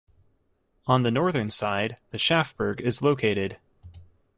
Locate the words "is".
2.79-3.03